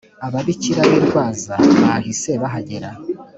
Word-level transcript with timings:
ababikira 0.27 0.81
b’i 0.89 0.99
rwaza 1.05 1.53
bahise 1.81 2.31
bahagera 2.41 2.89